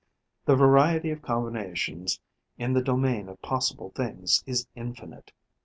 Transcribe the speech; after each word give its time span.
The 0.45 0.55
variety 0.55 1.11
of 1.11 1.21
combinations 1.21 2.19
in 2.57 2.73
the 2.73 2.81
domain 2.81 3.29
of 3.29 3.39
possible 3.43 3.91
things 3.91 4.43
is 4.47 4.65
infinite. 4.73 5.31